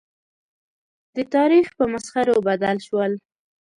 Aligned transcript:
د 1.15 1.17
تاریخ 1.35 1.65
په 1.77 1.83
مسخرو 1.93 2.35
بدل 2.47 2.77
شول. 2.87 3.11